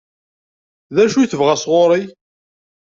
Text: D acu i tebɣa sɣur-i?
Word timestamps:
D 0.95 0.97
acu 1.03 1.17
i 1.19 1.29
tebɣa 1.31 1.55
sɣur-i? 1.57 2.03